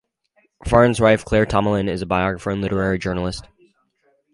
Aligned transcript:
Frayn's 0.65 0.99
wife, 0.99 1.23
Claire 1.23 1.45
Tomalin, 1.45 1.87
is 1.87 2.01
a 2.01 2.07
biographer 2.07 2.49
and 2.49 2.59
literary 2.59 2.97
journalist. 2.97 3.45